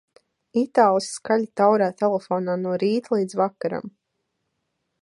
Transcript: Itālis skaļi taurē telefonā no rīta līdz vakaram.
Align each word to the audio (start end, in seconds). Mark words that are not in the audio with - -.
Itālis 0.61 1.09
skaļi 1.17 1.45
taurē 1.61 1.91
telefonā 2.01 2.57
no 2.63 2.75
rīta 2.85 3.17
līdz 3.21 3.39
vakaram. 3.43 3.97